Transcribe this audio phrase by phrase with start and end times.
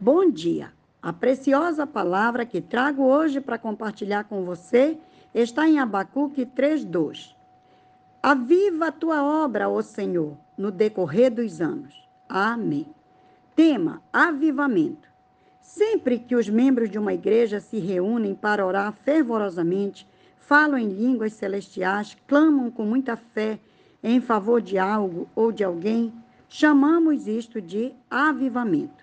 [0.00, 0.72] Bom dia.
[1.02, 4.96] A preciosa palavra que trago hoje para compartilhar com você
[5.34, 7.34] está em Abacuque 3:2.
[8.22, 12.08] Aviva a tua obra, ó Senhor, no decorrer dos anos.
[12.28, 12.86] Amém.
[13.56, 15.08] Tema: avivamento.
[15.60, 20.06] Sempre que os membros de uma igreja se reúnem para orar fervorosamente,
[20.38, 23.58] falam em línguas celestiais, clamam com muita fé
[24.00, 26.12] em favor de algo ou de alguém,
[26.48, 28.97] chamamos isto de avivamento.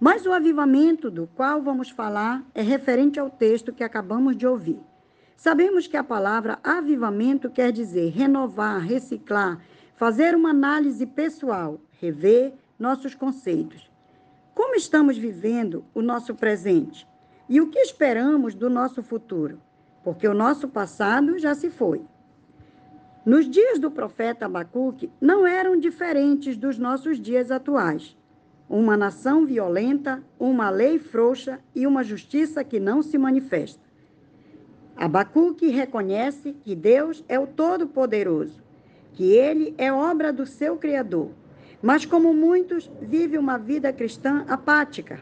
[0.00, 4.80] Mas o avivamento do qual vamos falar é referente ao texto que acabamos de ouvir.
[5.36, 9.60] Sabemos que a palavra avivamento quer dizer renovar, reciclar,
[9.96, 13.90] fazer uma análise pessoal, rever nossos conceitos.
[14.54, 17.06] Como estamos vivendo o nosso presente
[17.46, 19.60] e o que esperamos do nosso futuro?
[20.02, 22.02] Porque o nosso passado já se foi.
[23.22, 28.18] Nos dias do profeta Abacuque não eram diferentes dos nossos dias atuais
[28.70, 33.82] uma nação violenta, uma lei frouxa e uma justiça que não se manifesta.
[34.96, 38.62] Abacuque reconhece que Deus é o Todo-Poderoso,
[39.12, 41.30] que ele é obra do seu Criador.
[41.82, 45.18] Mas, como muitos, vive uma vida cristã apática.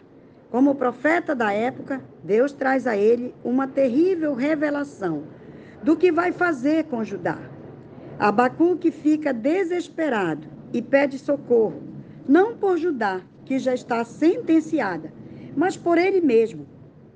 [0.51, 5.23] Como profeta da época, Deus traz a ele uma terrível revelação
[5.83, 7.39] do que vai fazer com Judá.
[8.19, 11.83] Abacuque fica desesperado e pede socorro,
[12.29, 15.11] não por Judá, que já está sentenciada,
[15.57, 16.67] mas por ele mesmo.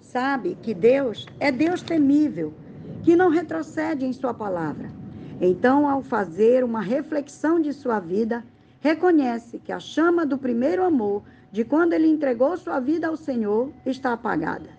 [0.01, 2.55] Sabe que Deus é Deus temível,
[3.03, 4.91] que não retrocede em sua palavra.
[5.39, 8.43] Então, ao fazer uma reflexão de sua vida,
[8.81, 11.23] reconhece que a chama do primeiro amor,
[11.53, 14.71] de quando ele entregou sua vida ao Senhor, está apagada.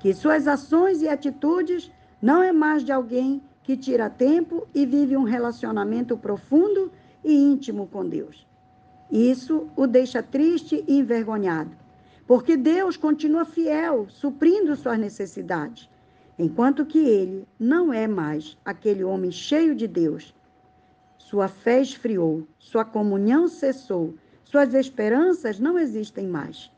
[0.00, 1.90] Que suas ações e atitudes
[2.20, 6.92] não é mais de alguém que tira tempo e vive um relacionamento profundo
[7.24, 8.46] e íntimo com Deus.
[9.10, 11.70] Isso o deixa triste e envergonhado,
[12.26, 15.88] porque Deus continua fiel, suprindo suas necessidades,
[16.38, 20.34] enquanto que ele não é mais aquele homem cheio de Deus.
[21.18, 26.70] Sua fé esfriou, sua comunhão cessou, suas esperanças não existem mais.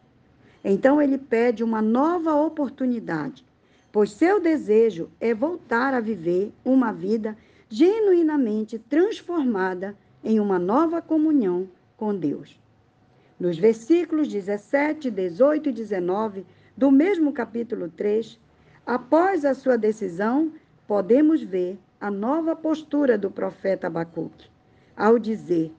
[0.65, 3.45] Então ele pede uma nova oportunidade,
[3.93, 7.37] pois seu desejo é voltar a viver uma vida
[7.69, 12.61] genuinamente transformada em uma nova comunhão com Deus.
[13.39, 16.47] Nos versículos 17, 18 e 19
[16.77, 18.39] do mesmo capítulo 3,
[18.85, 20.53] após a sua decisão,
[20.87, 24.51] podemos ver a nova postura do profeta Abacuque,
[24.97, 25.73] ao dizer: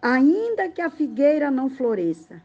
[0.00, 2.42] Ainda que a figueira não floresça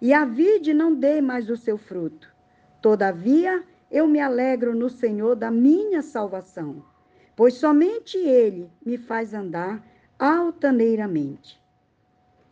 [0.00, 2.32] e a vide não dê mais o seu fruto,
[2.80, 6.84] todavia eu me alegro no Senhor da minha salvação,
[7.34, 9.82] pois somente Ele me faz andar
[10.18, 11.58] altaneiramente.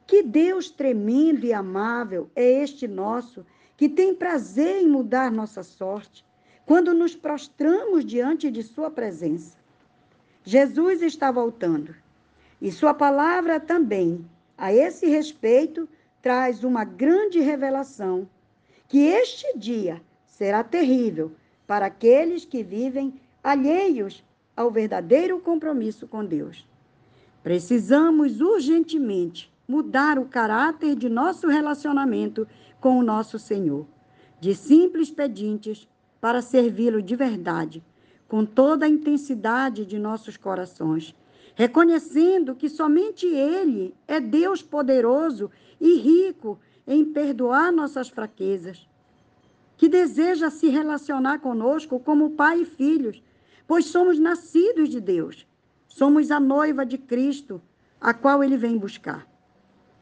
[0.07, 3.45] Que Deus tremendo e amável é este nosso,
[3.77, 6.25] que tem prazer em mudar nossa sorte,
[6.65, 9.59] quando nos prostramos diante de Sua presença.
[10.45, 11.95] Jesus está voltando,
[12.63, 14.25] e Sua palavra também,
[14.57, 15.89] a esse respeito,
[16.23, 18.29] traz uma grande revelação:
[18.89, 21.33] que este dia será terrível
[21.67, 24.25] para aqueles que vivem alheios
[24.57, 26.67] ao verdadeiro compromisso com Deus.
[27.43, 32.47] Precisamos urgentemente mudar o caráter de nosso relacionamento
[32.81, 33.87] com o nosso Senhor,
[34.41, 35.89] de simples pedintes
[36.21, 37.83] para servi-lo de verdade,
[38.29, 41.15] com toda a intensidade de nossos corações,
[41.55, 45.51] reconhecendo que somente Ele é Deus poderoso
[45.81, 48.87] e rico em perdoar nossas fraquezas,
[49.77, 53.23] que deseja se relacionar conosco como pai e filhos,
[53.67, 55.47] pois somos nascidos de Deus,
[55.89, 57.61] somos a noiva de Cristo,
[58.01, 59.27] a qual Ele vem buscar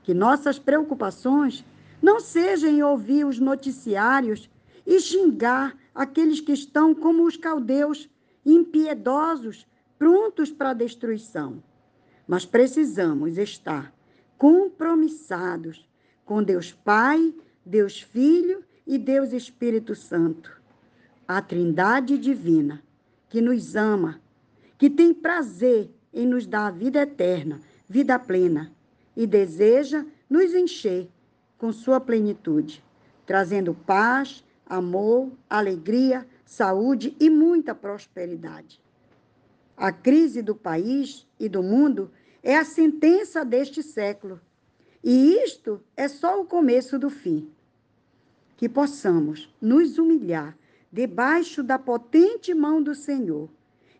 [0.04, 1.64] que nossas preocupações
[2.00, 4.50] não sejam em ouvir os noticiários
[4.86, 8.08] e xingar aqueles que estão como os caldeus,
[8.44, 9.66] impiedosos,
[9.98, 11.62] prontos para a destruição.
[12.28, 13.92] Mas precisamos estar
[14.36, 15.88] compromissados
[16.26, 17.34] com Deus Pai,
[17.64, 20.60] Deus Filho e Deus Espírito Santo,
[21.26, 22.82] a Trindade divina,
[23.30, 24.20] que nos ama,
[24.76, 28.70] que tem prazer em nos dar a vida eterna, vida plena
[29.16, 31.08] e deseja nos encher
[31.58, 32.84] com sua plenitude,
[33.24, 38.80] trazendo paz, amor, alegria, saúde e muita prosperidade.
[39.76, 42.10] A crise do país e do mundo
[42.42, 44.40] é a sentença deste século,
[45.02, 47.50] e isto é só o começo do fim.
[48.56, 50.56] Que possamos nos humilhar
[50.92, 53.48] debaixo da potente mão do Senhor,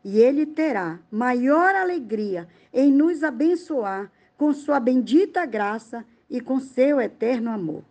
[0.04, 4.12] e Ele terá maior alegria em nos abençoar
[4.44, 7.82] com sua bendita graça e com seu eterno amor.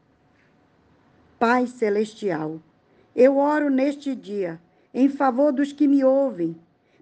[1.39, 2.61] Pai Celestial,
[3.15, 4.61] eu oro neste dia
[4.93, 6.55] em favor dos que me ouvem,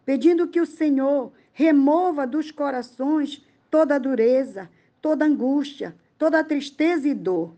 [0.06, 4.70] pedindo que o Senhor remova dos corações toda dureza,
[5.02, 7.54] toda angústia, toda tristeza e dor,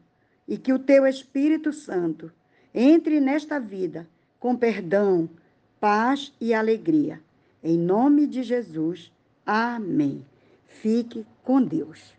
[0.48, 2.32] e que o teu Espírito Santo
[2.74, 4.10] entre nesta vida
[4.40, 5.30] com perdão,
[5.80, 7.22] paz e alegria.
[7.64, 9.12] Em nome de Jesus.
[9.46, 10.26] Amém.
[10.66, 12.14] Fique com Deus.